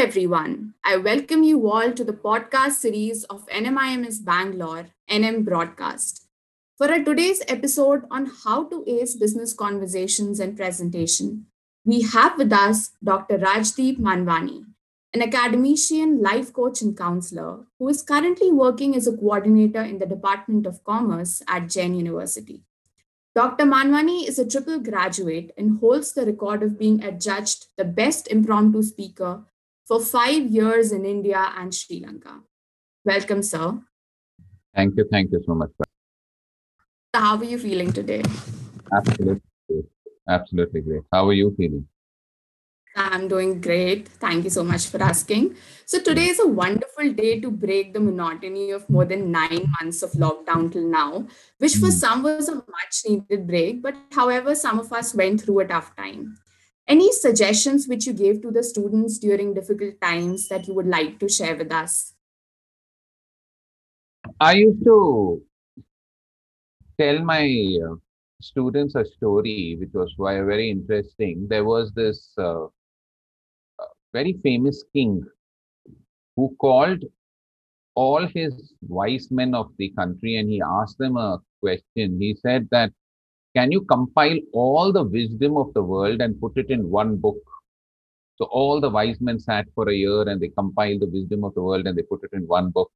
[0.00, 0.72] everyone.
[0.82, 6.26] I welcome you all to the podcast series of NMIMS Bangalore, NM Broadcast.
[6.78, 11.48] For our today's episode on how to ace business conversations and presentation,
[11.84, 13.36] we have with us Dr.
[13.36, 14.64] Rajdeep Manwani,
[15.12, 20.06] an academician, life coach, and counselor who is currently working as a coordinator in the
[20.06, 22.62] Department of Commerce at Jain University.
[23.34, 23.66] Dr.
[23.66, 28.82] Manwani is a triple graduate and holds the record of being adjudged the best impromptu
[28.82, 29.44] speaker
[29.90, 32.34] for five years in India and Sri Lanka.
[33.04, 33.80] Welcome, sir.
[34.72, 35.04] Thank you.
[35.10, 35.70] Thank you so much.
[35.78, 35.84] So
[37.12, 38.22] How are you feeling today?
[38.96, 39.80] Absolutely.
[40.28, 41.02] Absolutely great.
[41.12, 41.88] How are you feeling?
[42.94, 44.06] I'm doing great.
[44.06, 45.56] Thank you so much for asking.
[45.86, 50.02] So, today is a wonderful day to break the monotony of more than nine months
[50.02, 51.26] of lockdown till now,
[51.58, 52.00] which for hmm.
[52.02, 53.82] some was a much needed break.
[53.82, 56.36] But, however, some of us went through a tough time.
[56.90, 61.20] Any suggestions which you gave to the students during difficult times that you would like
[61.20, 62.14] to share with us?
[64.40, 65.40] I used to
[66.98, 67.44] tell my
[67.86, 67.94] uh,
[68.42, 71.46] students a story which was very interesting.
[71.48, 72.66] There was this uh,
[74.12, 75.22] very famous king
[76.34, 77.04] who called
[77.94, 82.18] all his wise men of the country and he asked them a question.
[82.20, 82.90] He said that,
[83.56, 87.38] can you compile all the wisdom of the world and put it in one book?
[88.36, 91.54] So all the wise men sat for a year and they compiled the wisdom of
[91.54, 92.90] the world and they put it in one book.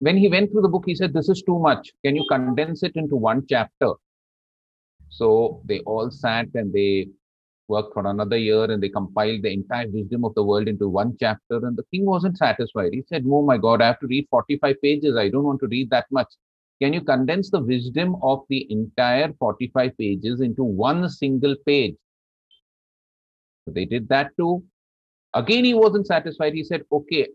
[0.00, 1.92] When he went through the book, he said, This is too much.
[2.04, 3.92] Can you condense it into one chapter?
[5.08, 7.08] So they all sat and they
[7.68, 11.16] worked for another year and they compiled the entire wisdom of the world into one
[11.18, 11.56] chapter.
[11.66, 12.92] And the king wasn't satisfied.
[12.92, 15.16] He said, Oh my God, I have to read 45 pages.
[15.16, 16.28] I don't want to read that much.
[16.82, 21.96] Can you condense the wisdom of the entire 45 pages into one single page?
[23.64, 24.62] So they did that too.
[25.34, 26.54] Again, he wasn't satisfied.
[26.54, 27.28] He said, Okay,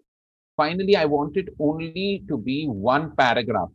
[0.58, 3.70] finally, I want it only to be one paragraph.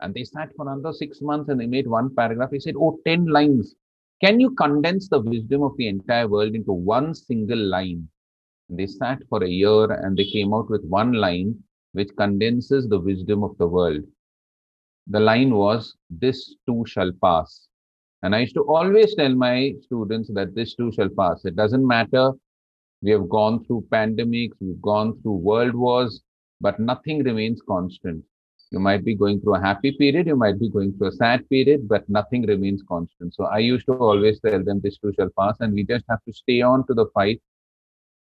[0.00, 2.50] And they sat for another six months and they made one paragraph.
[2.52, 3.74] He said, Oh, 10 lines.
[4.22, 8.08] Can you condense the wisdom of the entire world into one single line?
[8.68, 12.88] And They sat for a year and they came out with one line which condenses
[12.88, 14.04] the wisdom of the world.
[15.10, 17.68] The line was, This too shall pass.
[18.22, 21.44] And I used to always tell my students that this too shall pass.
[21.44, 22.32] It doesn't matter.
[23.02, 26.22] We have gone through pandemics, we've gone through world wars,
[26.60, 28.24] but nothing remains constant.
[28.70, 31.48] You might be going through a happy period, you might be going through a sad
[31.48, 33.34] period, but nothing remains constant.
[33.34, 36.22] So I used to always tell them this too shall pass, and we just have
[36.24, 37.42] to stay on to the fight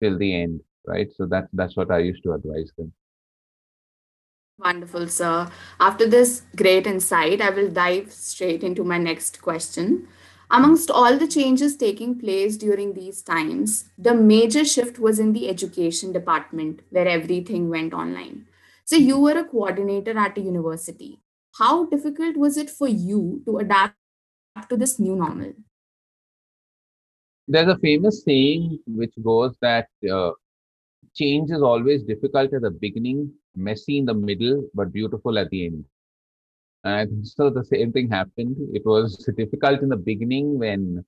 [0.02, 1.10] till the end, right?
[1.16, 2.94] So that's that's what I used to advise them.
[4.60, 5.52] Wonderful, sir.
[5.80, 10.08] After this great insight, I will dive straight into my next question.
[10.50, 15.48] Amongst all the changes taking place during these times, the major shift was in the
[15.48, 18.48] education department where everything went online.
[18.86, 21.20] So you were a coordinator at a university.
[21.60, 23.96] How difficult was it for you to adapt
[24.70, 25.54] to this new normal?
[27.48, 30.32] There's a famous saying which goes that uh,
[31.14, 35.66] change is always difficult at the beginning, messy in the middle, but beautiful at the
[35.66, 35.86] end.
[36.84, 38.56] And so the same thing happened.
[38.74, 41.04] It was difficult in the beginning when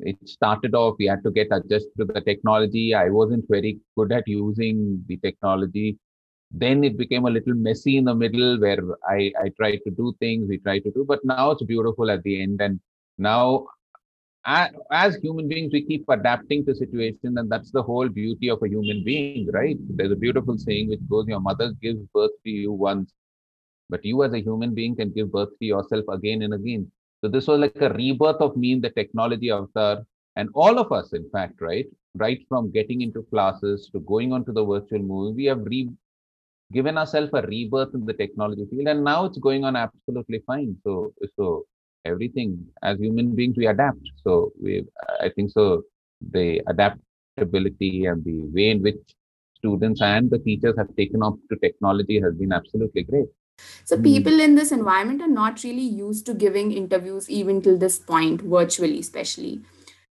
[0.00, 0.96] it started off.
[0.98, 2.94] We had to get adjusted to the technology.
[2.94, 5.98] I wasn't very good at using the technology
[6.52, 10.14] then it became a little messy in the middle where I, I tried to do
[10.20, 12.60] things we tried to do, but now it's beautiful at the end.
[12.60, 12.78] And
[13.16, 13.66] now,
[14.44, 18.68] as human beings, we keep adapting to situation, and that's the whole beauty of a
[18.68, 19.76] human being, right?
[19.88, 23.12] There's a beautiful saying which goes, Your mother gives birth to you once,
[23.88, 26.90] but you as a human being can give birth to yourself again and again.
[27.20, 30.04] So this was like a rebirth of me in the technology avatar,
[30.36, 31.86] and all of us, in fact, right?
[32.16, 35.90] Right from getting into classes to going on to the virtual movie, we have re-
[36.72, 40.74] given ourselves a rebirth in the technology field and now it's going on absolutely fine
[40.84, 41.64] so so
[42.04, 44.10] everything as human beings we adapt.
[44.24, 44.84] So we
[45.20, 45.82] i think so
[46.30, 49.00] the adaptability and the way in which
[49.56, 53.26] students and the teachers have taken up to technology has been absolutely great.
[53.84, 54.02] So mm.
[54.02, 58.42] people in this environment are not really used to giving interviews even till this point
[58.42, 59.60] virtually especially.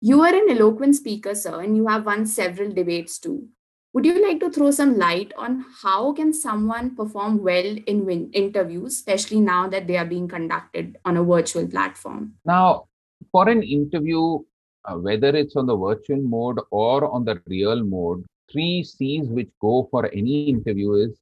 [0.02, 3.48] You are an eloquent speaker sir and you have won several debates too
[3.94, 8.94] would you like to throw some light on how can someone perform well in interviews,
[8.94, 12.34] especially now that they are being conducted on a virtual platform?
[12.44, 12.86] Now,
[13.32, 14.40] for an interview,
[14.86, 19.50] uh, whether it's on the virtual mode or on the real mode, three C's which
[19.62, 21.20] go for any interview is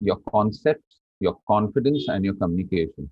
[0.00, 3.08] your concepts, your confidence, and your communication.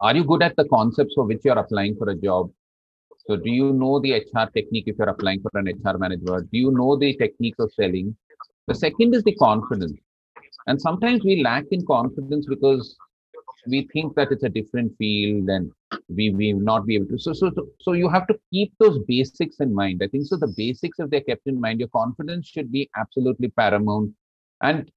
[0.00, 2.50] Are you good at the concepts for which you're applying for a job?
[3.28, 6.46] So, do you know the HR technique if you're applying for an HR manager?
[6.52, 8.16] Do you know the techniques of selling?
[8.68, 9.98] The second is the confidence.
[10.66, 12.96] And sometimes we lack in confidence because
[13.68, 15.72] we think that it's a different field and
[16.08, 17.18] we we will not be able to.
[17.18, 17.50] So, so,
[17.80, 20.02] so you have to keep those basics in mind.
[20.02, 20.36] I think so.
[20.36, 24.12] The basics, if they're kept in mind, your confidence should be absolutely paramount.
[24.62, 24.90] And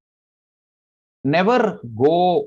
[1.23, 2.45] never go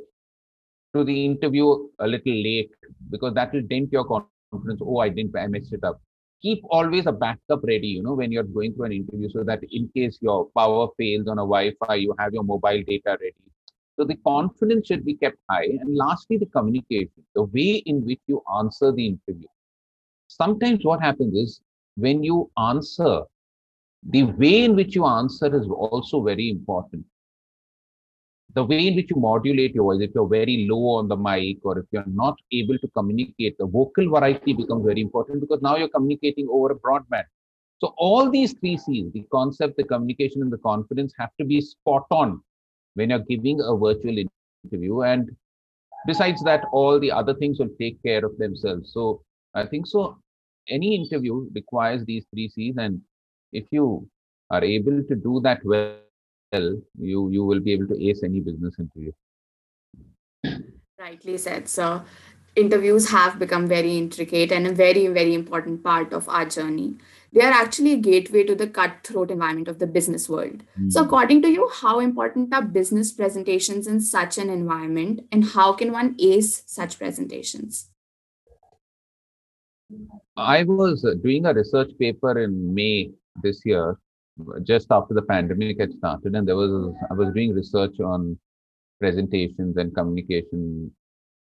[0.95, 2.71] to the interview a little late
[3.11, 4.05] because that will dent your
[4.53, 4.81] confidence.
[4.85, 6.01] Oh, I didn't, I messed it up.
[6.43, 9.61] Keep always a backup ready, you know, when you're going through an interview so that
[9.71, 13.35] in case your power fails on a Wi Fi, you have your mobile data ready.
[13.97, 15.67] So the confidence should be kept high.
[15.81, 19.47] And lastly, the communication, the way in which you answer the interview.
[20.29, 21.61] Sometimes what happens is
[21.97, 23.21] when you answer,
[24.11, 27.05] the way in which you answer is also very important
[28.55, 31.59] the way in which you modulate your voice, if you're very low on the mic
[31.63, 35.77] or if you're not able to communicate, the vocal variety becomes very important because now
[35.77, 37.25] you're communicating over a broadband.
[37.81, 41.61] So all these three C's, the concept, the communication, and the confidence have to be
[41.61, 42.43] spot on
[42.95, 44.17] when you're giving a virtual
[44.65, 45.01] interview.
[45.01, 45.35] And
[46.07, 48.93] besides that, all the other things will take care of themselves.
[48.93, 49.23] So
[49.55, 50.19] I think so.
[50.69, 52.77] Any interview requires these three C's.
[52.77, 53.01] And
[53.53, 54.09] if you
[54.51, 55.97] are able to do that well,
[56.53, 59.13] you you will be able to ace any business interview.
[60.99, 62.05] Rightly said, sir.
[62.55, 66.97] Interviews have become very intricate and a very, very important part of our journey.
[67.33, 70.63] They are actually a gateway to the cutthroat environment of the business world.
[70.79, 70.93] Mm.
[70.93, 75.73] So, according to you, how important are business presentations in such an environment, and how
[75.73, 77.89] can one ace such presentations?
[80.37, 83.13] I was uh, doing a research paper in May
[83.43, 83.97] this year
[84.63, 88.39] just after the pandemic had started, and there was I was doing research on
[89.01, 90.91] presentations and communication,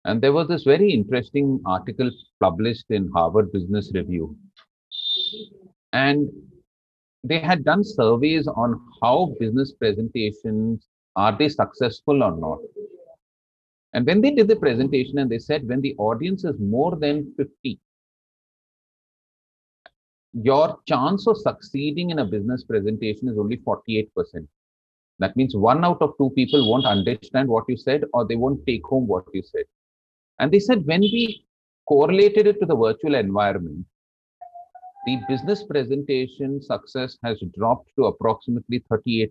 [0.05, 2.11] and there was this very interesting article
[2.41, 4.37] published in Harvard Business Review,
[5.93, 6.31] and
[7.23, 10.87] they had done surveys on how business presentations
[11.17, 12.59] are they successful or not.
[13.95, 17.33] And when they did the presentation, and they said when the audience is more than
[17.37, 17.79] 50,
[20.43, 24.09] your chance of succeeding in a business presentation is only 48%.
[25.21, 28.67] That means one out of two people won't understand what you said or they won't
[28.67, 29.65] take home what you said.
[30.41, 31.47] And they said when we
[31.87, 33.87] correlated it to the virtual environment,
[35.07, 39.31] the business presentation success has dropped to approximately 38%.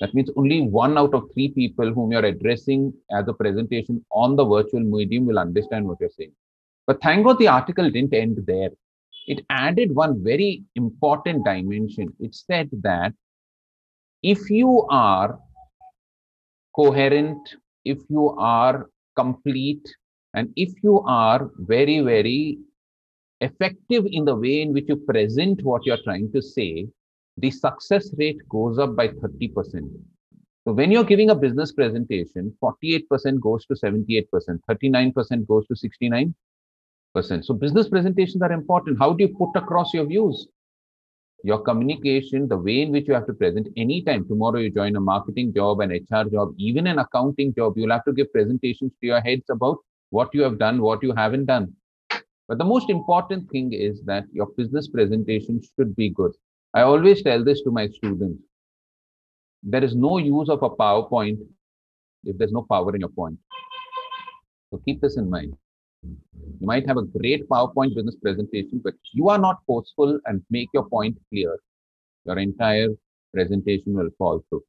[0.00, 4.36] That means only one out of three people whom you're addressing as a presentation on
[4.36, 6.32] the virtual medium will understand what you're saying.
[6.86, 8.70] But thank God the article didn't end there
[9.26, 12.08] it added one very important dimension.
[12.20, 13.12] It said that
[14.22, 15.38] if you are
[16.74, 19.86] coherent, if you are complete,
[20.34, 22.58] and if you are very, very
[23.40, 26.86] effective in the way in which you present what you're trying to say,
[27.38, 29.90] the success rate goes up by 30%.
[30.64, 34.26] So when you're giving a business presentation, 48% goes to 78%,
[34.68, 36.34] 39% goes to 69,
[37.14, 37.44] percent.
[37.44, 38.98] So business presentations are important.
[38.98, 40.46] How do you put across your views?
[41.42, 44.26] Your communication, the way in which you have to present anytime.
[44.28, 48.04] Tomorrow you join a marketing job, an HR job, even an accounting job, you'll have
[48.04, 49.78] to give presentations to your heads about
[50.10, 51.72] what you have done, what you haven't done.
[52.48, 56.32] But the most important thing is that your business presentation should be good.
[56.74, 58.42] I always tell this to my students.
[59.62, 61.38] There is no use of a PowerPoint
[62.24, 63.38] if there's no power in your point.
[64.70, 65.54] So keep this in mind.
[66.02, 70.68] You might have a great PowerPoint business presentation, but you are not forceful and make
[70.72, 71.58] your point clear.
[72.24, 72.88] Your entire
[73.32, 74.64] presentation will fall through.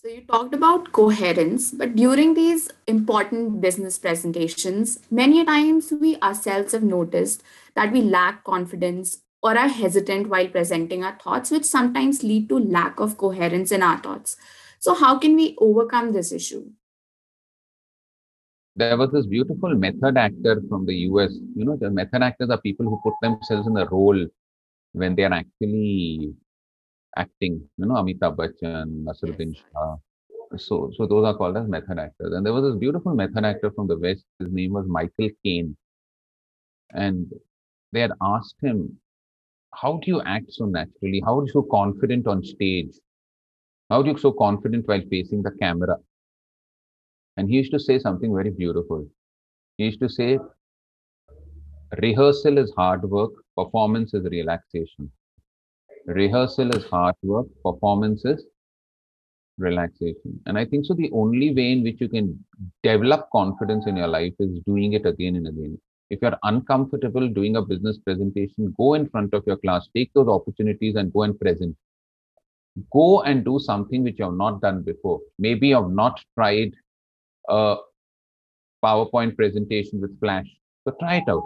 [0.00, 6.72] So you talked about coherence, but during these important business presentations, many times we ourselves
[6.72, 7.42] have noticed
[7.74, 12.58] that we lack confidence or are hesitant while presenting our thoughts, which sometimes lead to
[12.60, 14.36] lack of coherence in our thoughts.
[14.78, 16.70] So how can we overcome this issue?
[18.78, 21.32] There was this beautiful method actor from the US.
[21.56, 24.26] You know, the method actors are people who put themselves in a role
[24.92, 26.34] when they are actually
[27.16, 27.60] acting.
[27.76, 29.96] You know, Amitabh Bachchan, Naseeruddin Shah.
[30.56, 32.32] So, so those are called as method actors.
[32.32, 34.24] And there was this beautiful method actor from the West.
[34.38, 35.76] His name was Michael Caine.
[36.92, 37.30] And
[37.92, 38.98] they had asked him,
[39.74, 41.20] "How do you act so naturally?
[41.24, 42.94] How are you so confident on stage?
[43.90, 45.96] How are you so confident while facing the camera?"
[47.38, 49.06] And he used to say something very beautiful.
[49.76, 50.40] He used to say,
[52.02, 55.12] rehearsal is hard work, performance is relaxation.
[56.06, 58.44] Rehearsal is hard work, performance is
[59.56, 60.40] relaxation.
[60.46, 60.94] And I think so.
[60.94, 62.44] The only way in which you can
[62.82, 65.80] develop confidence in your life is doing it again and again.
[66.10, 70.26] If you're uncomfortable doing a business presentation, go in front of your class, take those
[70.26, 71.76] opportunities and go and present.
[72.92, 75.20] Go and do something which you have not done before.
[75.38, 76.74] Maybe you have not tried
[77.48, 77.76] a
[78.84, 80.46] PowerPoint presentation with Flash.
[80.84, 81.42] So try it out.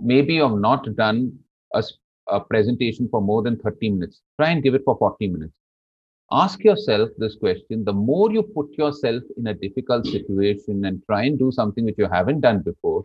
[0.00, 1.38] Maybe you have not done
[1.74, 1.82] a,
[2.28, 4.20] a presentation for more than 30 minutes.
[4.38, 5.54] Try and give it for 40 minutes.
[6.32, 11.22] Ask yourself this question the more you put yourself in a difficult situation and try
[11.24, 13.04] and do something which you haven't done before,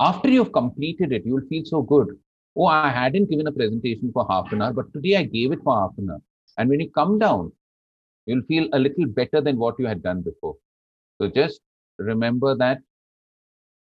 [0.00, 2.08] after you've completed it, you'll feel so good.
[2.56, 5.60] Oh, I hadn't given a presentation for half an hour, but today I gave it
[5.62, 6.22] for half an hour.
[6.56, 7.52] And when you come down,
[8.26, 10.56] you'll feel a little better than what you had done before.
[11.20, 11.60] So just
[11.98, 12.78] remember that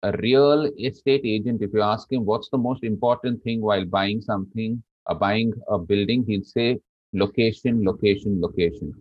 [0.03, 4.21] a real estate agent, if you ask him what's the most important thing while buying
[4.21, 6.79] something, or uh, buying a building, he'll say
[7.13, 8.93] location, location, location.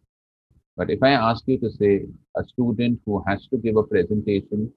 [0.77, 2.05] But if I ask you to say
[2.37, 4.71] a student who has to give a presentation,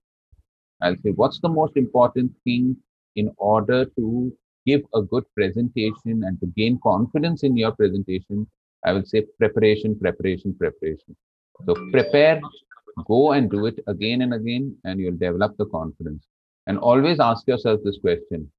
[0.81, 2.77] I'll say, what's the most important thing
[3.17, 4.33] in order to
[4.65, 8.47] give a good presentation and to gain confidence in your presentation?
[8.85, 11.17] I will say preparation, preparation, preparation.
[11.67, 12.41] So prepare,
[13.07, 16.27] go and do it again and again, and you'll develop the confidence.
[16.67, 18.51] And always ask yourself this question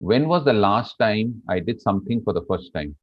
[0.00, 2.96] When was the last time I did something for the first time?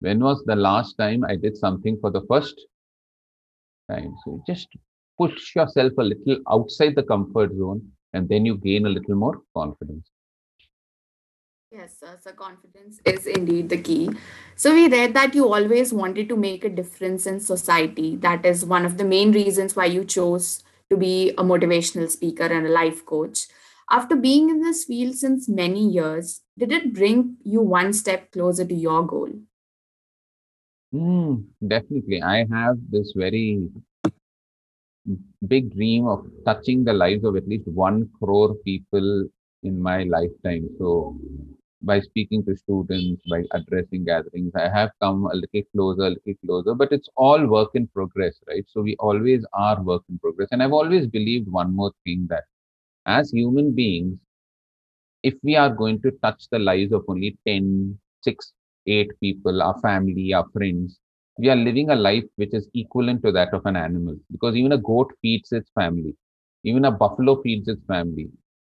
[0.00, 2.60] When was the last time I did something for the first
[3.90, 4.14] time?
[4.24, 4.68] So just
[5.18, 9.42] push yourself a little outside the comfort zone, and then you gain a little more
[9.54, 10.11] confidence.
[11.72, 12.18] Yes, sir.
[12.20, 14.10] So confidence is indeed the key.
[14.56, 18.16] So we read that you always wanted to make a difference in society.
[18.16, 22.44] That is one of the main reasons why you chose to be a motivational speaker
[22.44, 23.46] and a life coach.
[23.90, 28.64] After being in this field since many years, did it bring you one step closer
[28.66, 29.30] to your goal?
[30.94, 32.22] Mm, definitely.
[32.22, 33.68] I have this very
[35.46, 39.26] big dream of touching the lives of at least one crore people
[39.62, 40.68] in my lifetime.
[40.78, 41.16] So
[41.82, 46.34] by speaking to students, by addressing gatherings, I have come a little closer, a little
[46.46, 48.64] closer, but it's all work in progress, right?
[48.68, 50.48] So we always are work in progress.
[50.52, 52.44] And I've always believed one more thing that
[53.06, 54.18] as human beings,
[55.22, 58.52] if we are going to touch the lives of only 10, 6,
[58.86, 60.98] 8 people, our family, our friends,
[61.38, 64.72] we are living a life which is equivalent to that of an animal because even
[64.72, 66.14] a goat feeds its family,
[66.64, 68.28] even a buffalo feeds its family.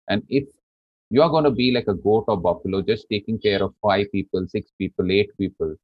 [0.08, 0.44] And if
[1.10, 4.06] you are going to be like a goat or buffalo just taking care of five
[4.12, 5.74] people six people eight people.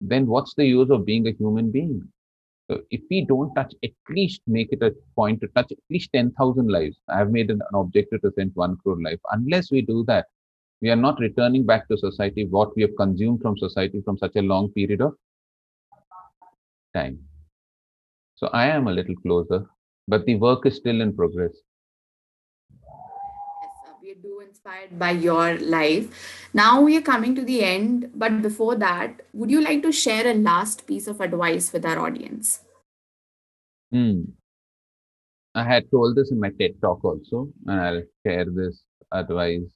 [0.00, 2.02] Then what's the use of being a human being?
[2.70, 6.10] So if we don't touch at least make it a point to touch at least
[6.12, 6.96] 10000 lives.
[7.08, 9.20] I have made an objective to send one crore life.
[9.30, 10.26] Unless we do that
[10.80, 14.36] we are not returning back to society what we have consumed from society from such
[14.36, 15.14] a long period of
[16.94, 17.18] time.
[18.36, 19.64] So i am a little closer
[20.08, 21.54] but the work is still in progress
[24.54, 26.06] inspired by your life.
[26.54, 30.26] Now we are coming to the end, but before that, would you like to share
[30.28, 32.60] a last piece of advice with our audience?
[33.90, 34.20] Hmm.
[35.56, 39.70] I had told this in my TED talk also, and I'll share this advice.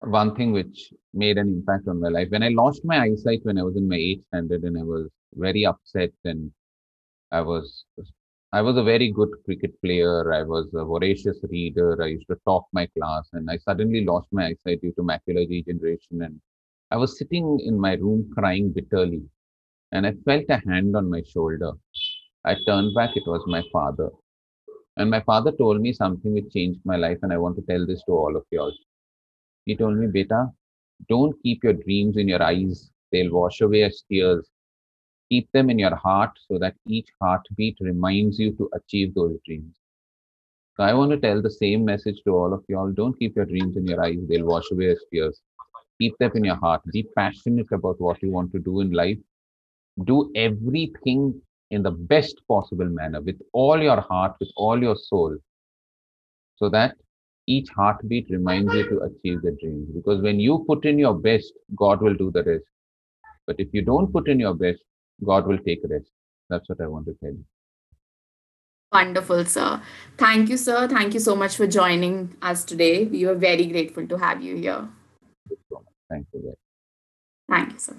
[0.00, 3.58] One thing which made an impact on my life when I lost my eyesight when
[3.58, 6.50] I was in my eighth standard, and I was very upset and
[7.30, 7.84] I was
[8.54, 10.30] I was a very good cricket player.
[10.32, 12.02] I was a voracious reader.
[12.02, 15.48] I used to top my class, and I suddenly lost my eyesight due to macular
[15.48, 16.20] degeneration.
[16.20, 16.38] And
[16.90, 19.22] I was sitting in my room crying bitterly,
[19.92, 21.72] and I felt a hand on my shoulder.
[22.44, 24.10] I turned back, it was my father.
[24.98, 27.86] And my father told me something which changed my life, and I want to tell
[27.86, 28.70] this to all of you.
[29.64, 30.48] He told me, Beta,
[31.08, 34.51] don't keep your dreams in your eyes, they'll wash away as tears
[35.32, 39.74] Keep them in your heart so that each heartbeat reminds you to achieve those dreams.
[40.76, 42.92] So I want to tell the same message to all of y'all.
[42.92, 45.40] Don't keep your dreams in your eyes, they'll wash away as tears.
[45.98, 46.82] Keep them in your heart.
[46.92, 49.16] Be passionate about what you want to do in life.
[50.04, 55.38] Do everything in the best possible manner with all your heart, with all your soul,
[56.56, 56.96] so that
[57.46, 59.88] each heartbeat reminds you to achieve the dreams.
[59.94, 62.64] Because when you put in your best, God will do the rest.
[63.46, 64.82] But if you don't put in your best,
[65.24, 66.10] God will take rest.
[66.48, 67.44] That's what I want to tell you.
[68.92, 69.80] Wonderful, sir.
[70.18, 70.86] Thank you, sir.
[70.86, 73.04] Thank you so much for joining us today.
[73.04, 74.88] We were very grateful to have you here.
[76.10, 76.54] Thank you.
[77.48, 77.94] Thank you, sir.